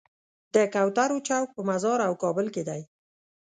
د 0.55 0.57
کوترو 0.73 1.17
چوک 1.27 1.47
په 1.55 1.61
مزار 1.69 1.99
او 2.07 2.13
کابل 2.23 2.47
کې 2.53 2.63
دی. 2.69 2.81